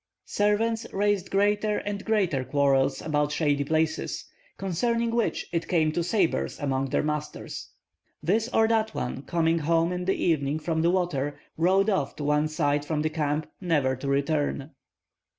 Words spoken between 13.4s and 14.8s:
not to return.